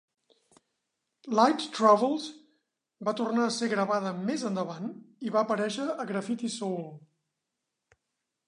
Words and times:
"Light 1.39 1.65
Travels" 1.75 2.25
va 3.09 3.13
tornar 3.21 3.45
a 3.49 3.53
ser 3.59 3.69
gravada 3.75 4.15
més 4.31 4.47
endavant 4.51 4.89
i 5.29 5.35
va 5.37 5.45
aparèixer 5.45 5.89
a 5.93 6.07
Graffiti 6.15 6.51
Soul. 6.59 6.85